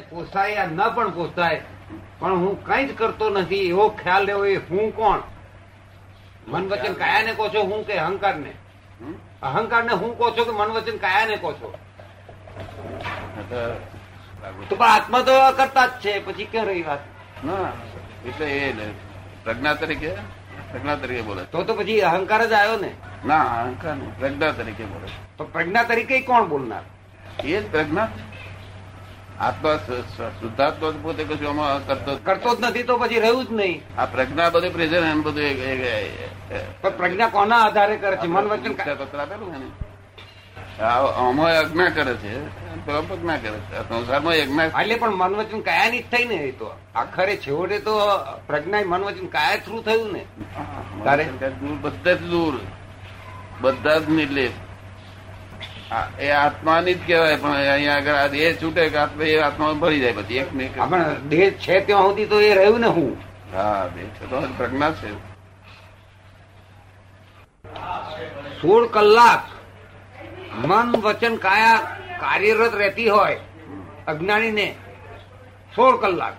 પોસાય 0.00 0.66
ન 0.66 0.80
પણ 0.94 1.10
પોસાય 1.10 1.60
પણ 2.18 2.36
હું 2.36 2.64
કઈ 2.64 2.86
જ 2.86 2.94
કરતો 2.94 3.30
નથી 3.30 3.68
એવો 3.68 3.88
ખ્યાલ 3.88 4.24
લેવો 4.24 4.44
એ 4.44 4.56
હું 4.56 4.92
કોણ? 4.92 5.20
મન 6.48 6.68
વચન 6.68 6.94
કાયા 6.94 7.22
ને 7.22 7.32
કહો 7.34 7.48
છો 7.48 7.62
હું 7.62 7.84
કે 7.86 7.98
અહંકાર 7.98 8.36
ને 8.36 8.52
અહંકાર 9.42 9.84
ને 9.84 9.92
હું 9.92 10.16
કહો 10.18 10.30
છો 10.30 10.44
કે 10.44 10.52
મન 10.52 10.70
વચન 10.76 10.98
કાયા 10.98 11.26
ને 11.26 11.36
કહો 11.36 11.52
છો? 11.52 11.74
તો 14.68 14.76
પણ 14.76 14.88
આત્મા 14.88 15.22
તો 15.22 15.34
કરતા 15.56 15.86
જ 15.86 16.00
છે 16.00 16.20
પછી 16.20 16.44
ક્યાં 16.44 16.66
રહી 16.66 16.82
વાત? 16.82 17.00
ના 17.44 17.72
એટલે 18.26 18.46
એ 18.46 18.90
પ્રજ્ઞા 19.44 19.74
તરીકે 19.74 20.10
પ્રજ્ઞા 20.72 20.96
તરીકે 20.96 21.22
બોલે 21.22 21.44
તો 21.44 21.64
તો 21.64 21.74
પછી 21.74 22.00
અહંકાર 22.00 22.42
જ 22.48 22.52
આવ્યો 22.52 22.76
ને? 22.76 22.92
ના 23.26 23.44
અહંકાર 23.62 23.96
પ્રજ્ઞા 24.18 24.52
તરીકે 24.52 24.84
બોલે 24.84 25.08
તો 25.36 25.44
પ્રજ્ઞા 25.44 25.84
તરીકે 25.84 26.20
કોણ 26.20 26.48
બોલનાર? 26.48 26.84
એ 27.44 27.60
જ 27.60 27.70
પ્રજ્ઞા. 27.70 28.08
આત્મા 29.40 29.76
શુદ્ધાત્મા 30.40 30.90
પોતે 31.02 31.24
કશું 31.24 31.48
આમાં 31.48 31.86
કરતો 31.86 32.16
કરતો 32.16 32.54
જ 32.54 32.58
નથી 32.60 32.82
તો 32.82 32.96
પછી 32.96 33.20
રહ્યું 33.20 33.44
જ 33.44 33.52
નહીં. 33.52 33.82
આ 33.98 34.06
પ્રજ્ઞા 34.06 34.50
બધું 34.50 34.72
પ્રેઝન 34.72 35.04
એમ 35.04 35.22
બધું 35.22 35.44
પણ 36.80 36.96
પ્રજ્ઞા 36.96 37.28
કોના 37.28 37.56
આધારે 37.58 37.96
કરે 37.96 38.16
છે? 38.16 38.26
મન 38.26 38.44
વચન 38.44 38.72
પત્ર 38.72 39.18
આપેલું 39.18 39.54
છે 39.54 39.58
ને. 39.58 40.82
આમાં 40.82 41.58
અજ્ઞા 41.58 41.88
કરે 41.88 42.14
છે. 42.14 42.46
પ્રજ્ઞા 42.86 43.36
કરે 43.36 43.58
છે. 43.58 43.88
સંસારમાં 43.88 44.34
યજ્ઞા 44.34 44.64
એટલે 44.64 44.94
પણ 44.94 45.10
મન 45.10 45.34
વચન 45.34 45.60
કાયા 45.60 45.90
ની 45.90 46.02
થઈ 46.02 46.24
ને 46.24 46.34
એ 46.34 46.50
તો. 46.50 46.74
આખરે 46.94 47.36
છેવટે 47.36 47.78
તો 47.78 47.98
પ્રજ્ઞા 48.46 48.80
મન 48.86 49.04
વચન 49.04 49.26
કાયા 49.26 49.56
થ્રુ 49.56 49.82
થયું 49.82 50.12
ને. 50.12 50.24
તારે? 51.04 51.24
દૂર 51.24 51.76
બધા 51.80 52.12
જ 52.12 52.22
દૂર. 52.22 52.60
બધા 53.60 53.98
જ 53.98 54.08
નિર્લેપ. 54.08 54.50
એ 56.18 56.28
આત્માની 56.30 56.94
જ 56.94 57.00
કહેવાય 57.06 57.36
પણ 57.36 57.56
અહીંયા 57.56 57.96
આગળ 57.96 58.14
આ 58.14 58.28
દેહ 58.34 58.52
છૂટે 58.62 58.88
કે 58.88 58.98
આત્મા 58.98 59.24
એ 59.24 59.40
આત્મા 59.40 59.72
ભરી 59.82 60.00
જાય 60.00 60.12
પછી 60.12 60.38
એક 60.42 60.52
ને 60.58 60.68
પણ 60.76 61.28
દેહ 61.28 61.50
છે 61.64 61.80
ત્યાં 61.86 62.02
સુધી 62.02 62.26
તો 62.26 62.40
એ 62.40 62.54
રહ્યું 62.54 62.80
ને 62.80 62.86
હું? 62.86 63.10
હા 63.54 63.88
દેહ 63.94 64.06
છે 64.16 64.24
તો 64.30 64.38
પ્રજ્ઞા 64.58 64.92
છે. 64.92 65.10
સોળ 68.60 68.84
કલાક 68.88 69.42
મન 70.68 70.94
વચન 71.04 71.36
કાયા 71.36 71.80
કાર્યરત 72.20 72.74
રહેતી 72.74 73.08
હોય 73.08 73.38
અજ્ઞાની 74.06 74.54
ને 74.60 74.68
સોળ 75.76 75.96
કલાક. 75.96 76.34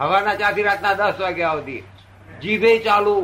હવાના 0.00 0.36
ચા 0.40 0.52
થી 0.52 0.62
રાતના 0.62 0.94
દસ 1.00 1.20
વાગ્યા 1.20 1.56
સુધી 1.56 1.82
જીભે 2.42 2.78
ચાલુ 2.86 3.16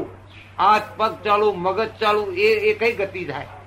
હાથ 0.58 0.88
પગ 0.97 1.12
ચાલુ 1.25 1.48
મગજ 1.66 1.91
ચાલુ 2.00 2.22
એ 2.47 2.48
એ 2.70 2.75
કઈ 2.81 2.92
ગતિ 2.92 3.25
થાય? 3.25 3.58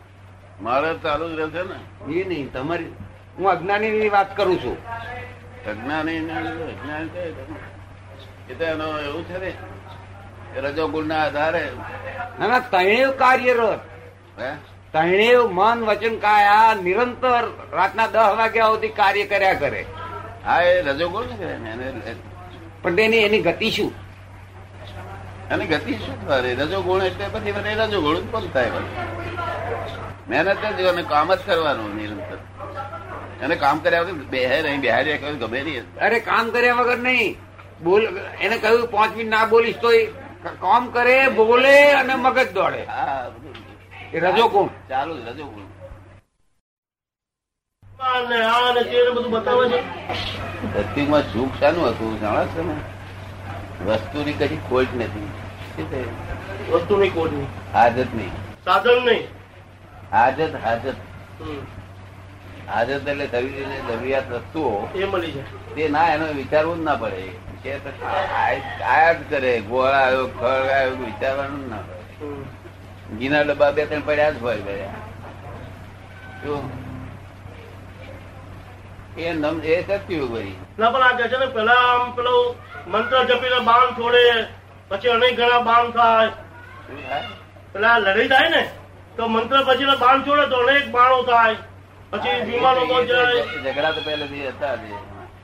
મારે 0.61 0.93
ચાલુ 1.03 1.25
જ 1.29 1.39
રહેશે 1.39 1.63
ને? 1.63 1.77
એ 2.19 2.23
નહીં 2.23 2.51
તમારી 2.53 2.89
હું 3.37 3.49
અજ્ઞાની 3.49 3.91
ની 3.91 4.09
વાત 4.09 4.37
કરું 4.37 4.57
છું. 4.63 4.77
અજ્ઞાની 5.65 6.17
અજ્ઞાની 6.17 7.19
એ 8.49 8.53
તો 8.53 8.63
એનો 8.63 8.87
એવું 8.99 9.23
છે 9.25 9.37
ને 9.39 9.51
રજોગુણ 10.61 11.05
ના 11.05 11.23
આધારે. 11.25 11.65
ના 12.39 12.47
ના 12.47 12.59
ત્રણેય 12.59 13.11
કાર્યરત. 13.11 13.81
ત્રણેય 14.91 15.37
મન 15.51 15.83
વચન 15.85 16.15
કાયા 16.17 16.73
નિરંતર 16.83 17.43
રાતના 17.73 18.07
દસ 18.07 18.37
વાગ્યા 18.37 18.65
સુધી 18.65 18.87
કાર્ય 18.87 19.25
કર્યા 19.25 19.53
કરે. 19.53 19.85
હા 20.45 20.61
એ 20.61 20.81
રજોગુણ 20.81 21.25
ને 21.25 22.15
પણ 22.81 22.95
તેની 22.95 23.17
એની 23.17 23.41
ગતિ 23.41 23.71
શું? 23.71 23.91
એની 25.51 25.67
ગતિ 25.67 25.93
શું 25.93 26.27
કરે? 26.27 26.55
રજોગુણ 26.55 27.03
એટલે 27.03 27.25
પછી 27.27 27.51
મને 27.51 27.75
રજોગુણ 27.75 28.15
ઉત્પન્ન 28.15 28.47
થાય? 28.47 28.71
મહેનત 30.31 30.65
જ 30.79 30.89
અને 30.93 31.03
કામ 31.13 31.29
જ 31.35 31.39
કરવાનું 31.45 31.95
નિરંતર. 31.99 32.39
એને 33.43 33.55
કામ 33.55 33.79
કર્યા 33.85 34.01
વગર 34.01 34.27
બેહે 34.33 34.57
નહીં 34.61 34.81
બેહારી 34.81 35.17
ગમે 35.45 35.61
નહીં. 35.61 35.95
અરે 36.07 36.19
કામ 36.19 36.51
કર્યા 36.51 36.73
વગર 36.81 36.99
નહીં. 37.07 37.31
બોલ 37.83 38.03
એને 38.41 38.57
કહ્યું 38.57 38.91
પાંચ 38.91 39.11
મિનિટ 39.17 39.33
ના 39.33 39.45
બોલીશ 39.45 39.79
તો 39.85 39.89
કામ 40.61 40.83
કરે 40.91 41.17
બોલે 41.39 41.75
અને 41.91 42.15
મગજ 42.15 42.53
દોડે. 42.53 42.85
એ 44.13 44.19
રજો 44.19 44.47
કોણ? 44.47 44.69
ચાલુ 44.89 45.13
રજો 45.27 45.45
અને 48.11 48.37
અને 48.45 48.81
છે. 48.83 49.81
ધરતીમાં 50.73 51.23
સુખ 51.33 51.59
શાનું 51.59 51.85
હતું? 51.89 52.13
જાણો 52.21 52.45
છો 52.53 52.61
ને? 52.69 52.75
વસ્તુની 53.85 54.33
કશી 54.39 54.61
ખોટ 54.69 54.95
નથી? 54.95 55.29
વસ્તુની 56.71 57.09
કોડની 57.09 57.47
હાજત 57.73 58.09
નહીં. 58.15 58.33
સાધન 58.65 59.05
નહીં. 59.05 59.40
હાજત 60.11 60.55
હાજત. 60.63 60.95
હાજત 62.69 63.07
એટલે 63.07 63.27
શરીરને 63.27 63.79
જરૂરિયાત 63.79 64.31
વસ્તુઓ 64.31 64.87
એ 64.95 65.05
મળી 65.05 65.31
જાય. 65.31 65.43
તે 65.75 65.87
ના 65.87 66.13
એનો 66.13 66.25
વિચારવું 66.25 66.77
જ 66.77 66.81
ના 66.81 66.95
પડે. 66.95 67.51
કે 67.63 67.77
તો 67.77 68.05
આય- 68.05 68.83
આયા 68.83 69.13
જ 69.13 69.17
કરે. 69.29 69.61
ગોળ 69.61 69.87
આવ્યો 69.87 70.27
ખળ 70.27 70.47
આવ્યો 70.47 70.95
વિચારવાનું 70.95 71.69
ના 71.69 71.77
પડે. 71.77 71.91
ઘીના 73.17 73.41
ડબ્બા 73.41 73.71
બે 73.71 73.85
ત્રણ 73.85 74.01
પડ્યા 74.01 74.29
જ 74.29 74.41
હોય 74.41 74.57
બધા 74.57 74.93
એ 79.17 79.33
નમ 79.33 79.61
એ 79.63 79.81
સત્યું 79.87 80.33
ભાઈ 80.33 80.55
ના 80.79 80.89
પણ 80.89 81.03
આ 81.03 81.27
છે 81.27 81.37
ને 81.37 81.45
પેલા 81.45 81.73
આમ 81.73 82.11
પેલું 82.11 82.55
મંત્ર 82.91 83.23
જપીને 83.23 83.59
બાણ 83.59 83.91
છોડે 83.91 84.45
પછી 84.87 85.07
અનેક 85.07 85.37
ઘણા 85.37 85.59
બાણ 85.59 85.91
થાય. 85.91 86.27
થાય? 86.27 87.23
પેલા 87.73 87.97
લડાઈ 87.97 88.27
થાય 88.27 88.49
ને? 88.49 88.69
તો 89.17 89.27
મંત્ર 89.27 89.63
પછી 89.63 89.85
બાણ 89.85 90.21
છોડે 90.21 90.45
તો 90.47 90.55
અનેક 90.55 90.91
બાણો 90.91 91.23
થાય. 91.23 91.55
પછી 92.11 92.51
વિમાનો 92.51 93.03
જાય. 93.03 93.43
ઝઘડા 93.63 93.91
તો 93.91 94.01
પહેલેથી 94.01 94.47
હતા 94.47 94.75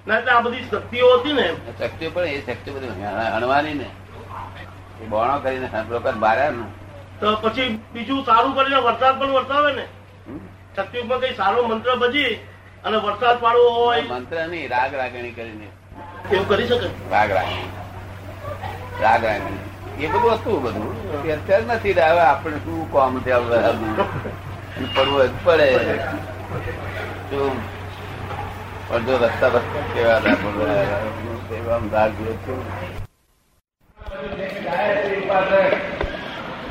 ના 0.08 0.18
એટલે 0.18 0.32
આ 0.32 0.42
બધી 0.42 0.64
શક્તિઓ 0.72 1.18
હતી 1.18 1.34
ને. 1.34 1.54
શક્તિઓ 1.80 2.10
પણ 2.10 2.24
એ 2.24 2.42
શક્તિ 2.42 2.72
બધી 2.72 2.88
હણવાની 3.36 3.74
ને. 3.74 3.90
એ 5.02 5.06
બોણો 5.06 5.40
કરીને 5.40 5.70
લોકો 5.90 6.12
બાર્યા 6.12 6.52
ને. 6.52 6.66
તો 7.20 7.36
પછી 7.36 7.80
બીજું 7.94 8.26
સારું 8.26 8.56
કરીને 8.56 8.76
વરસાદ 8.76 9.20
પણ 9.20 9.28
વરસાવે 9.28 9.72
ને? 9.74 9.86
શક્તિ 10.76 11.00
ઉપર 11.00 11.20
કઈ 11.20 11.34
સારો 11.34 11.68
મંત્ર 11.68 11.96
ભજી 11.96 12.40
અને 12.86 12.98
વરસાદ 12.98 13.40
પાડવો 13.40 13.70
હોય. 13.70 14.02
મંત્ર 14.02 14.48
નહીં 14.48 14.70
રાગ 14.70 14.94
રાગણી 14.94 15.32
કરીને. 15.32 15.68
એવું 16.32 16.50
કરી 16.50 16.68
શકે? 16.68 16.88
રાગ 17.12 17.32
રાગણી. 17.32 17.70
રાગ 19.02 19.26
રાગણી. 19.26 19.67
એ 20.00 20.08
બધું 20.08 20.34
હતું 20.34 20.64
બધું. 20.64 20.90
અત્યારે 21.32 21.64
નથી 21.64 21.94
ને 21.94 22.02
હવે 22.02 22.20
આપણે 22.20 22.58
શું 22.58 22.92
કામ 22.94 23.20
છે 23.20 23.32
પડવું 24.96 25.44
પડે. 25.44 25.68
શું? 27.30 27.54
અડધો 28.96 29.14
રસ્તા 29.18 29.48
રસ્તા 29.48 29.82
કેવા 29.94 30.20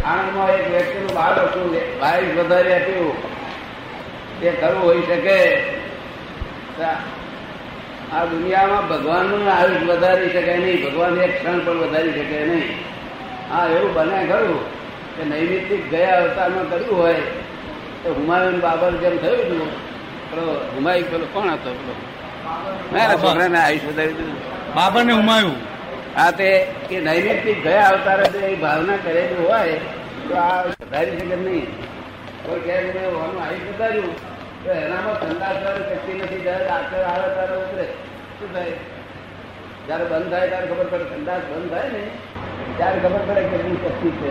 આણંદમાં 0.05 0.51
એક 0.51 0.67
વ્યક્તિનું 0.71 1.13
બાળ 1.15 1.39
હતું 1.47 1.67
બાવીસ 2.01 2.35
ખરું 4.61 4.83
હોઈ 4.83 5.03
શકે. 5.03 5.39
આ 8.15 8.25
દુનિયામાં 8.25 8.89
ભગવાનનું 8.89 9.43
આયુષ 9.53 9.89
વધારી 9.89 10.31
શકે 10.31 10.55
નહીં. 10.57 10.79
ભગવાન 10.85 11.15
એક 11.21 11.33
ક્ષણ 11.39 11.59
પણ 11.59 11.79
વધારી 11.79 12.13
શકે 12.13 12.39
નહીં. 12.47 12.96
હા 13.51 13.67
એવું 13.71 13.93
બને 13.97 14.19
ખરું. 14.31 14.61
કે 15.17 15.23
નૈમિતિક 15.25 15.83
ગયા 15.91 16.17
અવતારમાં 16.23 16.67
કર્યું 16.71 16.97
હોય 16.97 17.23
તો 18.03 18.09
હુમાયુન 18.17 18.59
બાબર 18.61 18.93
જેમ 19.03 19.15
થયું 19.23 19.41
હતું 19.43 19.71
પેલો 20.31 20.45
હુમાયુ 20.75 21.07
પેલો 21.13 21.27
કોણ 21.35 21.49
હતો 21.55 21.71
પેલો? 21.79 21.95
ના 22.93 23.07
છોકરાને 23.15 23.59
આયુષ 23.61 23.87
વધારી 23.89 24.17
દીધું 24.19 24.39
બાબર 24.77 25.03
ને 25.05 25.13
હુમાયું. 25.13 25.57
હા 26.17 26.31
તે 26.33 26.49
એ 26.91 27.01
નૈમિતિક 27.01 27.59
ગયા 27.65 27.87
અવતારે 27.91 28.27
જે 28.35 28.41
એ 28.51 28.57
ભાવના 28.65 28.99
કરેલી 28.99 29.41
હોય 29.43 29.77
તો 30.29 30.35
આ 30.39 30.59
વધારી 30.83 31.19
શકે 31.21 31.37
નહીં. 31.39 31.69
કોઈ 32.43 32.61
કહે 32.67 32.75
મેં 32.87 32.97
આનું 33.15 33.39
આયુષ 33.43 33.69
વધાર્યું 33.71 34.13
તો 34.63 34.69
એનામાં 34.77 35.17
ધંધા 35.23 35.55
થવાની 35.57 35.89
શક્તિ 35.91 36.13
નથી 36.19 36.43
જ્યારે 36.45 36.65
ડાક્ટર 36.67 37.03
આવે 37.07 37.29
ત્યારે 37.35 37.57
ઉતરે. 37.65 37.87
શું 38.39 38.49
થાય? 38.55 38.77
જયારે 39.87 40.05
બંધ 40.11 40.31
થાય 40.33 40.47
ત્યારે 40.51 40.67
ખબર 40.71 40.87
પડે 40.93 41.05
ઠંડા 41.11 41.39
બંધ 41.49 41.71
થાય 41.73 41.89
ને 41.95 42.03
ત્યારે 42.77 42.99
ખબર 42.99 43.23
પડે 43.29 43.43
કે 43.43 43.57
એની 43.57 43.77
શક્તિ 43.77 44.11
છે. 44.11 44.31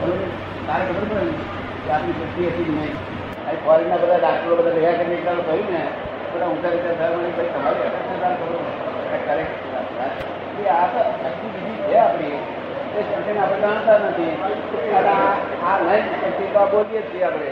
બરોબર? 0.00 0.28
ત્યારે 0.66 0.84
ખબર 0.84 1.04
પડે 1.10 1.32
કે 1.84 1.90
આપણી 1.90 2.12
શક્તિ 2.12 2.46
હતી 2.46 2.64
જ 2.64 2.70
નહીં? 2.70 2.94
અહીં 3.46 3.64
ફોરેનના 3.64 3.96
બધા 3.96 4.18
ડાક્ટરો 4.18 4.56
બધા 4.56 4.70
ભેગા 4.70 4.92
કરીને 4.92 5.14
એકલા 5.14 5.32
કહ્યું 5.32 5.72
ને, 5.72 5.82
બધા 6.34 6.46
ઊંચા 6.46 6.68
ઊંચા 6.68 6.94
થયા 6.98 7.16
મને 7.16 7.28
ભાઈ, 7.28 7.48
તમારી 7.54 7.78
કરેક્ટ 9.26 9.70
એ 10.60 10.68
આ 10.68 10.86
તો 10.86 11.00
શક્તિ 11.00 11.46
બીજી 11.46 11.82
છે 11.82 11.96
આપણી. 11.96 12.38
એ 12.96 13.02
શક્તિને 13.02 13.40
આપણે 13.40 13.60
જાણતા 13.60 13.98
નથી. 13.98 14.32
આ 15.66 15.78
નહીં 15.78 16.04
શક્તિ 16.20 16.44
તો 16.54 16.66
બોલીએ 16.66 17.02
છીએ 17.02 17.24
આપણે. 17.24 17.46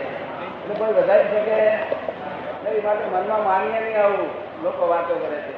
એટલે 0.60 0.74
કોઈ 0.74 0.92
વધારે 0.92 1.24
છે 1.24 1.40
કે 1.40 1.56
નહીં 2.64 2.84
માટે 2.84 3.04
મનમાં 3.04 3.44
માનીએ 3.44 3.81
નહીં 3.81 4.02
આવું. 4.04 4.31
લોકો 4.62 4.88
વાતો 4.88 5.14
કરે 5.14 5.36
છે. 5.36 5.54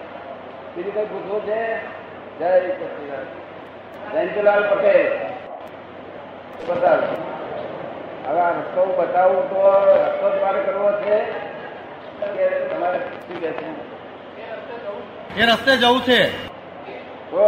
બીજું 0.76 0.94
કઈ 0.94 1.04
પૂછવું 1.04 1.40
છે? 1.40 1.60
જય 2.38 2.60
સચિદાન 2.60 3.49
જયંતિલાલ 4.08 4.64
પટેલ. 4.64 5.08
બતાવો 6.66 7.06
હવે 8.24 8.40
આ 8.40 8.50
રસ્તો 8.50 8.82
બતાવું 8.98 9.44
તો 9.50 9.62
રસ્તો 9.86 10.26
તમારે 10.30 10.60
કરવો 10.60 10.90
છે. 11.02 11.16
કે 12.34 12.46
તમારે 12.70 12.98
શું 12.98 13.40
કે 13.40 13.50
છે? 13.52 13.66
એ 15.36 15.42
રસ્તે 15.46 15.72
જવું 15.76 16.02
છે. 16.02 16.20
તો 17.30 17.44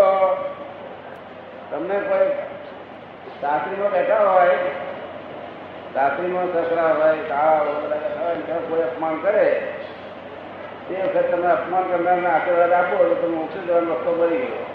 તમને 1.71 1.97
કોઈ 2.01 2.31
સાસરીમાં 3.41 3.93
બેઠા 3.93 4.25
હોય 4.29 4.57
સાસરીમાં 5.95 6.49
સસરા 6.49 6.93
હોય 6.93 7.25
તાવ 7.29 7.67
બધા 7.83 8.61
કોઈ 8.69 8.83
અપમાન 8.83 9.17
કરે 9.17 9.47
તે 10.87 10.95
વખત 11.05 11.27
તમે 11.31 11.49
અપમાન 11.49 11.85
કરનારને 11.85 12.29
આશીર્વાદ 12.29 12.73
આપો 12.73 12.97
તો 13.01 13.15
તમે 13.15 13.35
મોક્ષ 13.37 13.65
જવાનો 13.67 13.95
રસ્તો 13.95 14.13
મળી 14.13 14.45
ગયો. 14.45 14.72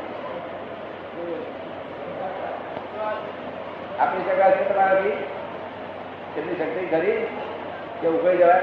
આપણી 4.00 4.22
શકાય 4.22 4.52
છે 4.52 4.74
તમારાથી? 4.74 5.10
કેટલી 6.36 6.56
શક્તિ 6.56 6.86
ખરી 6.86 7.28
કે 8.02 8.08
ઉકળી 8.08 8.38
જવાય? 8.38 8.62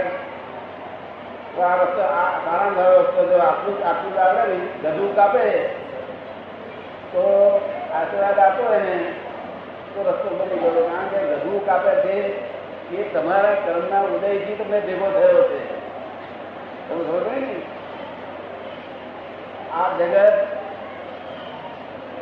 તો 1.56 1.62
આ 1.62 1.74
રસ્તો 1.76 2.02
આ 2.02 2.40
સારા 2.44 2.74
સારો 2.74 3.02
રસ્તો 3.02 3.26
જો 3.26 3.38
આટલું 3.38 3.88
આટલું 3.88 4.22
આવે 4.22 4.54
ને, 4.54 4.90
ગધું 4.90 5.16
કાપે, 5.16 5.68
તો 7.12 7.22
આશીર્વાદ 7.94 8.38
આપો 8.38 8.74
એને. 8.74 9.12
તો 9.94 10.02
રસ્તો 10.02 10.36
બની 10.36 10.58
ગયો. 10.58 10.88
કારણ 10.88 11.08
કે 11.08 11.34
ગધું 11.34 11.66
કાપે 11.66 11.90
છે 11.90 12.54
એ 12.96 13.02
તમારા 13.12 13.54
કર્મના 13.54 14.00
ઉદયથી 14.00 14.54
તમને 14.54 14.80
ભેગો 14.80 15.10
થયો 15.10 15.42
છે. 15.42 15.60
તમે 16.88 17.04
ખબર 17.04 17.20
પડી 17.20 17.40
ને? 17.40 17.54
આ 19.72 19.88
જગત 19.98 20.53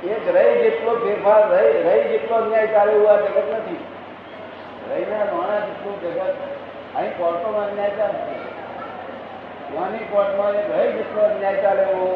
એક 0.03 0.25
રહી 0.35 0.55
જેટલો 0.63 0.93
ફેરફાર 1.03 1.43
રહી 1.51 1.83
રહી 1.83 2.07
જેટલો 2.13 2.37
અન્યાય 2.37 2.67
ચાલે 2.67 2.93
એવું 2.93 3.11
આ 3.11 3.21
જગત 3.25 3.49
નથી. 3.59 3.83
રહીના 4.91 5.25
નાના 5.25 5.61
જેટલું 5.67 5.97
જગત, 6.03 6.49
અહીં 6.97 7.13
કોર્ટોમાં 7.19 7.69
અન્યાય 7.69 7.91
ચાલે 7.91 8.19
નાની 9.75 10.09
કોર્ટમાં 10.13 10.59
રહી 10.73 10.91
જેટલો 10.97 11.23
અન્યાય 11.23 11.63
ચાલે 11.63 11.83
એવો 11.83 12.09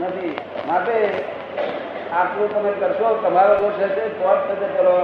નથી. 0.00 0.34
માટે 0.68 0.96
આટલું 2.12 2.48
તમે 2.54 2.72
કરશો, 2.80 3.08
તમારો 3.22 3.54
દોષ 3.54 3.80
હશે, 3.84 4.04
કોર્ટ 4.20 4.50
થશે 4.50 4.68
કરો 4.76 4.96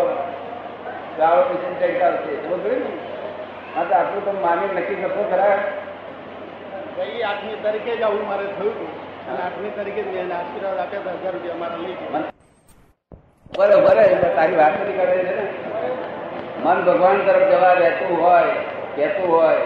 ગાળો 1.18 1.42
પછી 1.42 1.76
ચડી 1.78 1.98
ચાલશે 2.00 2.30
એવું 2.36 2.62
જોયું 2.64 2.84
ને? 2.84 2.92
માટે 3.76 3.94
આટલું 3.94 4.24
તમે 4.24 4.40
માની 4.40 4.74
નક્કી 4.74 5.00
કરશો 5.04 5.30
ખરા? 5.30 5.56
ગઈ 6.96 7.22
આઠમી 7.22 7.62
તારીખે 7.62 7.96
જ 7.96 8.02
આવું 8.02 8.28
મારે 8.28 8.46
થયું 8.58 8.76
હતું. 8.76 9.03
અને 9.28 9.38
આઠમી 9.42 9.70
તારીખે 9.76 10.02
જ 10.02 10.06
મેં 10.06 10.22
એને 10.22 10.34
આશીર્વાદ 10.34 10.78
આપ્યા 10.78 11.00
હતા 11.00 11.20
હજાર 11.20 11.32
રૂપિયા 11.32 11.60
મારા 11.62 11.76
લીધી. 11.76 12.08
બરે 13.58 13.76
બરે 13.86 14.04
એટલે 14.04 14.30
તારી 14.36 14.56
વાત 14.56 14.74
નથી 14.80 14.98
કરે 14.98 15.18
છે 15.18 15.36
ને. 15.36 15.46
મન 16.64 16.78
ભગવાન 16.84 17.18
તરફ 17.26 17.46
જવા 17.52 17.72
રહેતું 17.72 18.22
હોય, 18.22 18.54
કહેતું 18.96 19.32
હોય, 19.36 19.62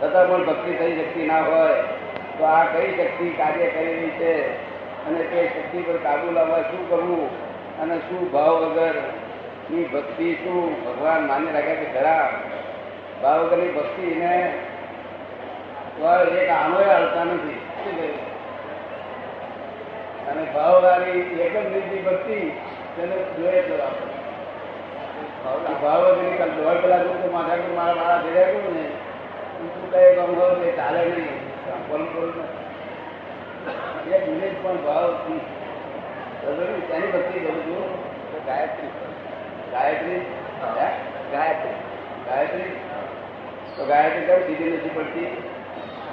છતાં 0.00 0.28
પણ 0.28 0.44
ભક્તિ 0.44 0.72
થઈ 0.72 0.96
શકતી 0.96 1.26
ના 1.26 1.40
હોય, 1.40 1.74
તો 2.38 2.44
આ 2.44 2.64
કઈ 2.64 2.90
શક્તિ 2.96 3.30
કાર્ય 3.30 3.66
કરેલી 3.66 4.10
છે? 4.10 4.34
અને 5.06 5.22
તે 5.22 5.48
શક્તિ 5.48 5.82
પર 5.82 5.96
કાબુ 5.96 6.32
લાવવા 6.32 6.62
શું 6.62 6.90
કરવું? 6.90 7.28
અને 7.82 7.98
શું 7.98 8.32
ભાવ 8.32 8.54
વગરની 8.64 9.84
ભક્તિ 9.84 10.34
શું 10.34 10.72
ભગવાન 10.86 11.26
માને 11.26 11.52
રાખે 11.52 11.74
કે 11.74 11.92
ખરા. 11.98 12.30
ભાવ 13.22 13.38
વગરની 13.40 13.68
ભક્તિને 13.68 14.34
એક 16.40 16.50
આનોય 16.50 16.84
આવતા 16.84 17.24
નથી. 17.24 17.60
શું 17.84 17.96
કહ્યું? 17.96 18.29
અને 20.30 20.42
ભાવવાળી 20.54 21.22
એક 21.44 21.54
જ 21.54 21.66
નિજી 21.74 22.02
ભક્તિ 22.06 22.38
તેને 22.96 23.16
જોઈએ 23.36 23.62
તો 23.68 23.74
આપણે 23.84 24.18
ભાવ 25.82 26.00
વગરની 26.06 26.38
કાલ 26.40 26.52
દોઢ 26.56 26.80
કલાક 26.82 27.04
તો 27.22 27.28
માથા 27.36 27.60
પર 27.62 27.72
મારા 27.78 27.98
મારા 28.00 28.22
ભેગા 28.24 28.48
કરું 28.50 28.74
ને, 28.76 28.84
તું 29.58 29.86
કહે 29.92 30.00
ગમ 30.16 30.32
હોય 30.38 30.54
તે 30.60 30.68
ચાલે 30.78 31.00
નહીં. 31.06 31.38
બોલ 31.88 32.04
બોલ 32.14 32.30
એક 34.14 34.22
મિનિટ 34.28 34.56
પણ 34.62 34.78
ભાવથી 34.86 35.40
બરોબર 36.40 36.66
ને? 36.68 36.78
તેની 36.88 37.12
ભક્તિ 37.14 37.38
કરું 37.44 37.60
છું 37.64 37.84
તો 38.30 38.38
ગાયત્રી. 38.46 38.92
ગાયત્રી? 39.72 40.20
હે? 40.78 40.88
ગાયત્રી. 41.32 41.76
ગાયત્રી? 42.26 42.72
તો 43.76 43.82
ગાયત્રી 43.90 44.26
કેમ 44.26 44.40
સીધી 44.46 44.72
નથી 44.72 44.94
પડતી? 44.94 45.30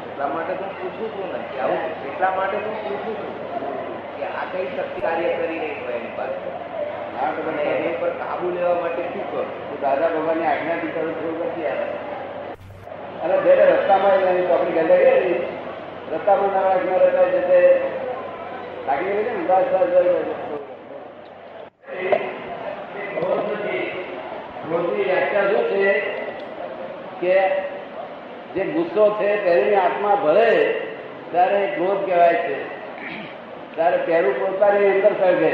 એટલા 0.09 0.29
માટે 0.33 0.53
તો 0.53 0.65
પૂછું 0.77 1.09
છું 1.13 1.27
ને, 1.33 1.39
કે 1.51 1.57
આવું 1.61 1.81
એટલા 2.09 2.33
માટે 2.37 2.57
તો 2.57 2.71
પૂછું 2.83 3.15
છું. 3.19 3.76
કે 4.17 4.25
આ 4.25 4.45
કઈ 4.51 4.67
શક્તિ 4.67 4.99
કાર્ય 5.01 5.29
કરી 5.37 5.59
રહી 5.59 5.77
હોય 5.81 5.95
એની 5.95 6.15
પાસે? 6.17 6.49
હા, 7.17 7.31
તો 7.31 7.41
મને 7.41 7.63
એની 7.63 7.99
પર 8.01 8.09
કાબુ 8.09 8.47
લેવા 8.49 8.81
માટે 8.81 9.01
શું 9.03 9.23
કરો 9.31 9.43
તો 9.43 9.75
દાદા 9.81 10.09
ભગવાનની 10.09 10.47
આજ્ઞાથી 10.47 10.87
કરો 10.87 11.11
છું 11.11 11.35
નથી 11.45 11.67
અને 13.23 13.35
જ્યારે 13.43 13.65
રસ્તામાં 13.71 14.27
એની 14.27 14.47
ચોકડી 14.47 14.75
ગંદા 14.77 15.01
રસ્તામાં 16.11 16.51
નવા 16.51 16.71
આજ્ઞા 16.71 16.99
રહેતા 16.99 17.27
જતે 17.27 17.59
લાગી 18.87 19.13
ગઈ 19.13 19.25
ને 19.25 19.41
ક્રોધની 24.63 25.03
વ્યાખ્યા 25.03 25.49
શું 25.49 25.65
છે 25.71 25.93
કે 27.21 27.35
જે 28.55 28.63
ગુસ્સો 28.71 29.03
છે 29.19 29.29
તેની 29.37 29.75
આત્મા 29.75 30.15
ભરે, 30.15 30.49
ત્યારે 31.31 31.61
ક્રોધ 31.75 32.01
કહેવાય 32.05 32.33
છે. 32.33 32.76
ત્યારે 33.77 33.97
પહેરું 33.97 34.35
પોતાની 34.39 34.91
અંદર 34.91 35.13
સળગે. 35.21 35.53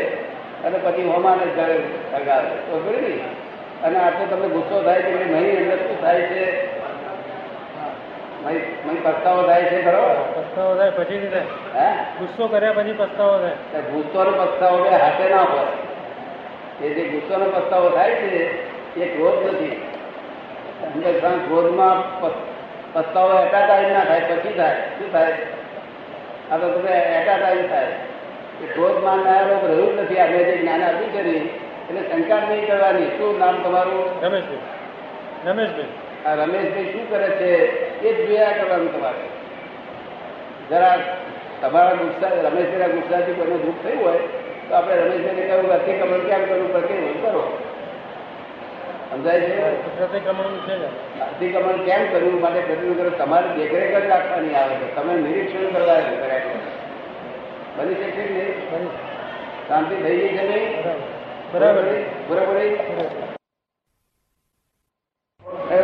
અને 0.63 0.77
પછી 0.77 1.03
હોમાને 1.03 1.45
સળગાવે. 1.55 2.53
તો 2.67 2.99
ને 3.01 3.13
અને 3.83 3.97
આટલો 3.99 4.25
તમને 4.25 4.47
ગુસ્સો 4.47 4.83
થાય 4.83 5.01
છે 5.01 5.11
કે 5.11 5.25
નહીં 5.25 5.57
અંદર 5.57 5.77
શું 5.77 6.01
થાય 6.01 6.21
છે? 6.21 6.43
પસ્તાવો 9.03 9.41
થાય 9.43 9.63
છે 9.63 9.81
ખરો? 9.81 10.03
પસ્તાવો 10.35 10.75
થાય 10.75 10.89
પછી 10.89 11.31
હે? 11.75 11.87
ગુસ્સો 12.19 12.47
કર્યા 12.47 12.71
પછી 12.71 12.93
પસ્તાવો 12.93 13.35
થાય. 13.39 13.81
ગુસ્સો 13.81 14.23
નો 14.23 14.31
પસ્તાવો 14.31 14.77
બે 14.83 14.89
હાથે 14.89 15.29
ના 15.29 15.41
હોય. 15.41 16.87
એ 16.87 16.93
જે 16.93 17.03
ગુસ્સો 17.03 17.37
નો 17.37 17.45
પસ્તાવો 17.45 17.89
થાય 17.89 18.11
છે 18.11 18.41
એ 19.01 19.05
ક્રોધ 19.15 19.53
નથી. 19.53 19.75
અંદર 20.83 21.19
ત્રણ 21.19 21.37
ક્રોધમાં 21.37 22.21
પસ્તાવો 22.93 23.45
એટા 23.45 23.65
ટાઈમ 23.65 23.93
ના 23.93 24.03
થાય 24.03 24.19
પછી 24.19 24.53
થાય. 24.53 24.75
શું 24.75 25.11
થાય? 25.11 25.33
આ 26.51 26.57
તો 26.57 26.69
તમે 26.69 26.91
એટાટાઈમ 26.91 27.67
થાય. 27.67 27.87
ક્રોધ 28.73 29.03
માનનારા 29.03 29.47
લોકો 29.47 29.67
રહ્યું 29.67 29.95
નથી. 29.95 30.19
આપણે 30.19 30.44
જે 30.44 30.57
જ્ઞાન 30.57 30.83
આપી 30.83 31.05
છે 31.05 31.23
ને 31.23 31.50
એટલે 31.83 32.01
શંકા 32.01 32.50
નહીં 32.50 32.67
કરવાની. 32.67 33.05
શું 33.05 33.39
નામ 33.39 33.63
તમારું? 33.63 34.21
રમેશભાઈ. 34.21 34.57
રમેશભાઈ. 35.50 35.85
આ 36.25 36.33
રમેશભાઈ 36.33 36.83
શું 36.83 37.09
કરે 37.09 37.29
છે? 37.29 37.51
એ 38.01 38.13
જ 38.13 38.27
જોયા 38.27 38.51
કરવાનું 38.51 39.00
તમારે. 39.00 39.23
જરા 40.69 41.17
તમારા 41.61 41.94
ગુસ્સા 41.94 42.27
રમેશભાઈના 42.27 42.88
ગુસ્સાથી 42.88 43.33
કોઈને 43.33 43.57
દુઃખ 43.57 43.75
થયું 43.83 44.06
હોય 44.06 44.18
તો 44.69 44.75
આપણે 44.75 44.95
રમેશભાઈને 44.95 45.42
કહ્યું 45.42 45.68
કે 45.68 45.73
અતિક્રમણ 45.73 46.18
કેમ 46.18 46.45
કરવું? 46.45 46.71
પ્રતિક્રમણ 46.71 47.31
કરો. 47.31 47.57
સમજાય 49.11 49.42
છે? 49.42 49.81
પ્રતિક્રમણ 49.99 50.44
છે 50.44 50.85
અતિક્રમણ 51.19 51.71
કેમ 51.71 52.11
કરવું 52.11 52.42
માટે 52.42 52.59
પ્રતિક્રમણ 52.59 52.94
કરો. 52.94 53.09
તમારે 53.09 53.47
દેખરેખ 53.47 54.04
જ 54.04 54.09
રાખવાની 54.09 54.56
આવે 54.56 54.75
છે. 54.75 54.95
તમે 54.95 55.13
નિરીક્ષણ 55.13 55.69
કરવા 55.73 55.94
કર્યા 55.94 56.39
કરો 56.39 56.62
બની 57.77 57.95
શકે 57.95 58.11
કે 58.11 58.33
નહીં? 58.33 58.87
શાંતિ 59.68 59.95
થઈ 59.95 60.18
ગઈ 60.18 60.37
છે 60.37 60.47
નહીં? 60.47 60.83
બરાબર. 61.53 61.83
બરાબર 62.27 62.73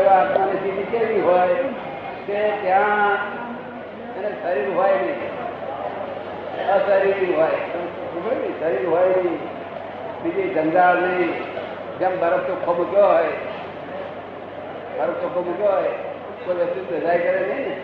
આત્માની 0.08 0.58
સ્થિતિ 0.58 0.84
કેવી 0.84 1.22
હોય 1.22 1.56
કે 2.28 2.52
ત્યાં 2.62 3.18
એને 4.16 4.30
શરીર 4.44 4.76
હોય 4.76 4.92
નહીં? 4.94 5.40
અશરીર 6.68 7.38
હોય. 7.38 7.52
શરીર 8.60 8.90
હોય 8.90 9.08
નહીં. 9.08 9.40
બીજી 10.24 10.54
જંજાળ 10.54 10.96
નહીં. 10.96 11.34
જેમ 12.00 12.20
બરફ 12.20 12.48
ચોખ્ખો 12.48 12.74
મૂક્યો 12.74 13.08
હોય? 13.08 13.28
બરફ 14.98 15.22
ચોખ્ખો 15.22 15.42
મૂક્યો 15.42 15.72
હોય? 15.72 15.90
કોઈ 16.46 16.56
વ્યક્તિ 16.56 17.00
સજાય 17.00 17.20
કરે 17.20 17.40
નહીં? 17.40 17.70
ને 17.70 17.76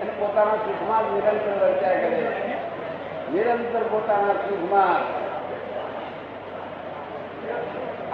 અને 0.00 0.10
પોતાના 0.18 0.56
સુખમાં 0.56 1.10
જ 1.10 1.14
નિરંતર 1.14 1.66
વર્ત્યા 1.66 1.92
કરે. 1.92 2.54
નિરંતર 3.32 3.82
પોતાના 3.82 4.32
સુખમાં. 4.32 5.24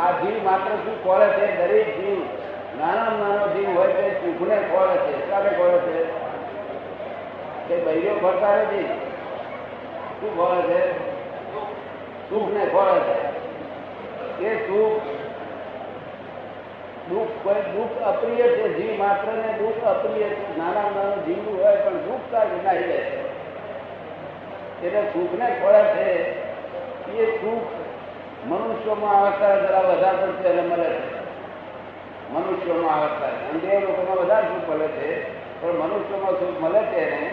આ 0.02 0.10
જીવ 0.10 0.44
માત્ર 0.44 0.74
શું 0.74 1.04
ખોળે 1.04 1.26
છે? 1.26 1.56
દરેક 1.56 2.00
જીવ 2.00 2.18
નાના 2.80 2.94
નાનો 2.94 3.48
જીવ 3.48 3.78
હોય 3.78 3.92
તે 3.92 4.10
સુખને 4.10 4.56
ખોળે 4.56 4.96
છે. 4.96 5.26
ક્યારે 5.26 5.50
ખોળે 5.50 5.78
છે? 5.78 6.04
કે 7.68 7.84
બૈરીઓ 7.84 8.14
ફરતા 8.14 8.56
નથી. 8.56 8.84
શું 10.20 10.36
ખોળે 10.36 10.62
છે? 10.62 11.10
સુખને 12.30 12.66
ખોળે 12.66 13.00
છે. 13.00 13.40
એ 14.44 14.66
સુખ, 14.66 15.02
દુઃખ 17.10 17.28
કોઈ 17.42 17.54
દુઃખ 17.54 18.02
અપ્રિય 18.02 18.42
છે. 18.42 18.68
જીવ 18.68 18.98
માત્ર 18.98 19.32
ને 19.32 19.52
દુઃખ 19.52 19.84
અપ્રિય 19.84 20.24
છે. 20.24 20.58
નાના 20.58 20.82
નાનું 20.82 21.26
જીવ 21.26 21.64
હોય 21.64 21.76
પણ 21.76 21.92
દુઃખ 21.92 22.32
તા 22.32 22.44
વિનાઈ 22.44 22.78
જાય 22.78 22.96
છે. 22.96 23.29
એટલે 24.86 25.02
સુખને 25.02 25.46
ખોળે 25.46 25.82
છે, 25.82 26.06
એ 27.18 27.38
સુખ 27.40 27.68
મનુષ્યોમાં 28.46 29.26
આવતા 29.26 29.56
જરા 29.56 29.78
વધારે 29.78 30.16
પડશે 30.16 30.48
એને 30.48 30.62
મળે 30.62 30.84
છે. 30.84 31.20
મનુષ્યોમાં 32.30 33.02
આવતા. 33.02 33.26
દેવ 33.62 33.80
લોકોમાં 33.80 34.16
વધારે 34.16 34.46
સુખ 34.46 34.70
મળે 34.70 34.88
છે, 34.88 35.34
પણ 35.62 35.68
મનુષ્યોમાં 35.68 36.30
સુખ 36.30 36.60
મળે 36.60 36.82
છે 36.82 37.10
એને. 37.10 37.30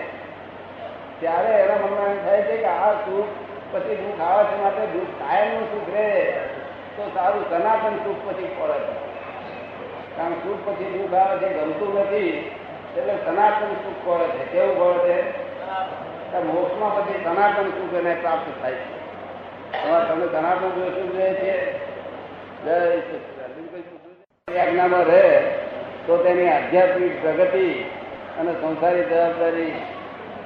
ત્યારે 1.20 1.64
એના 1.64 1.76
મનમાં 1.76 2.08
એમ 2.08 2.26
થાય 2.26 2.42
છે 2.42 2.58
કે 2.58 2.66
આ 2.66 2.92
સુખ 2.92 3.28
પછી 3.72 3.96
દુઃખ 3.96 4.22
આવે 4.22 4.44
છે 4.44 4.64
માટે 4.64 4.86
દુઃખ 4.86 5.06
કાયમનું 5.06 5.64
સુખ 5.72 5.96
રહે 5.96 6.32
તો 6.98 7.12
સારું 7.14 7.50
સનાતન 7.50 7.96
સુખ 7.96 8.30
પછી 8.30 8.56
પડે 8.60 8.80
છે. 8.80 8.96
કારણ 10.18 10.34
સુખ 10.34 10.70
પછી 10.70 11.00
દુઃખ 11.00 11.14
આવે 11.14 11.38
છે, 11.38 11.54
ગમતું 11.54 12.00
નથી, 12.00 12.52
એટલે 12.98 13.14
સનાતન 13.26 13.74
સુખ 13.74 14.10
પડે 14.10 14.28
છે. 14.28 14.52
કેવું 14.52 15.04
પડે 15.04 15.14
છે? 15.14 15.47
મોક્ષમાં 16.46 16.96
પછી 16.96 17.24
સનાતન 17.24 17.70
સુખ 17.70 17.94
એને 17.94 18.16
પ્રાપ્ત 18.16 18.62
થાય 18.62 18.72
છે. 18.72 18.98
હવે 19.84 20.06
તમે 20.06 20.28
સનાતન 20.28 20.70
સુખ 20.70 21.12
જોઈએ 21.12 21.34
છે? 21.34 21.88
આજ્ઞામાં 24.60 25.04
રહે, 25.04 25.42
તો 26.08 26.24
તેની 26.24 26.50
આધ્યાત્મિક 26.50 27.22
પ્રગતિ 27.22 27.86
અને 28.40 28.54
સંસારી 28.54 29.04
જવાબદારી 29.04 29.82